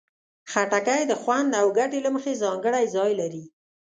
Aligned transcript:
خټکی 0.51 1.01
د 1.07 1.13
خوند 1.21 1.51
او 1.59 1.65
ګټې 1.77 1.99
له 2.05 2.09
مخې 2.15 2.39
ځانګړی 2.43 2.85
ځای 2.95 3.11
لري. 3.21 3.43